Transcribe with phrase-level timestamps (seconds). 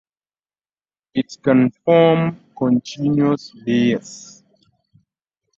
[1.13, 4.41] It can form continuous layers.